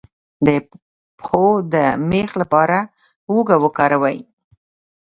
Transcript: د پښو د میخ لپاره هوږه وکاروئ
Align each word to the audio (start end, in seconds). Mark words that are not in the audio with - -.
د 0.47 0.49
پښو 1.19 1.45
د 1.73 1.75
میخ 2.11 2.29
لپاره 2.41 2.77
هوږه 3.31 3.57
وکاروئ 3.63 4.19